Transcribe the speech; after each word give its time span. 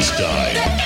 Palestine. 0.00 0.79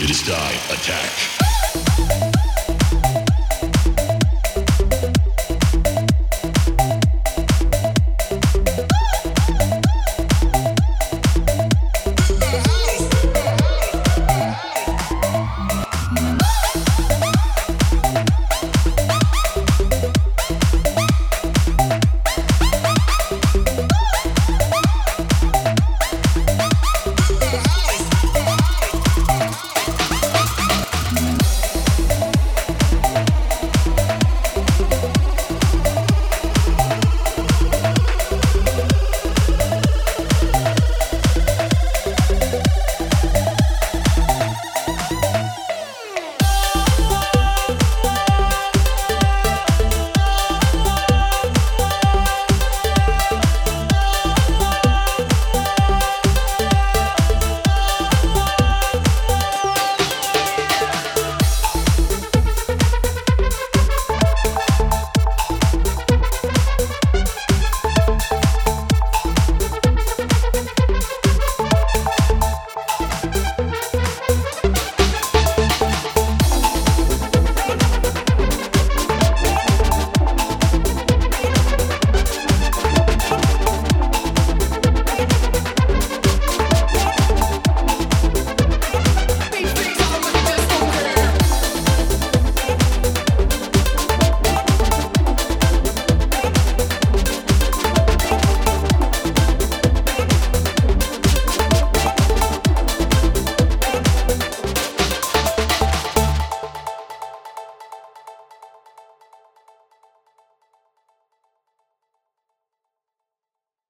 It 0.00 0.10
is 0.10 0.22
die 0.22 0.54
attack. 0.70 1.47